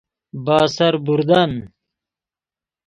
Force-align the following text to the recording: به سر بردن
به 0.45 0.57
سر 0.75 0.93
بردن 1.05 1.51